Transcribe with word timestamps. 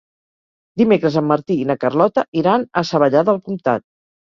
Dimecres 0.83 1.19
en 1.21 1.29
Martí 1.33 1.59
i 1.59 1.69
na 1.75 1.77
Carlota 1.85 2.27
iran 2.45 2.69
a 2.71 2.87
Savallà 2.95 3.27
del 3.33 3.45
Comtat. 3.51 3.93